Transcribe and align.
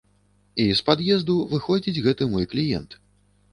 І 0.63 0.65
з 0.79 0.85
пад'езду 0.87 1.35
выходзіць 1.53 2.03
гэты 2.09 2.31
мой 2.35 2.51
кліент. 2.57 3.01